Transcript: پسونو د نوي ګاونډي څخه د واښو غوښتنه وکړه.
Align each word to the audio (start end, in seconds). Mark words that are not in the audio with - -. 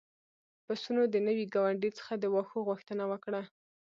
پسونو 0.65 1.03
د 1.09 1.15
نوي 1.27 1.45
ګاونډي 1.53 1.89
څخه 1.99 2.11
د 2.17 2.25
واښو 2.33 2.59
غوښتنه 2.69 3.03
وکړه. 3.11 3.41